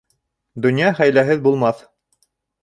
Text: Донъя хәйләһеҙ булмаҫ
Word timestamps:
Донъя 0.65 0.87
хәйләһеҙ 1.01 1.45
булмаҫ 1.49 1.85